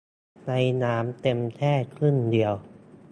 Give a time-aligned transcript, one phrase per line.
[0.47, 0.51] ใน
[0.83, 2.53] ร้านเต็มแค่ครึ่งเดียว